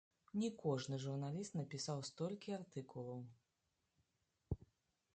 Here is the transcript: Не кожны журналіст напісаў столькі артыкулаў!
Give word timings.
Не 0.43 0.47
кожны 0.63 0.97
журналіст 1.03 1.57
напісаў 1.59 2.01
столькі 2.09 2.57
артыкулаў! 2.59 3.23